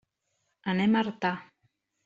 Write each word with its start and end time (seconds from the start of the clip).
Anem 0.73 0.97
a 0.97 1.05
Artà. 1.05 1.33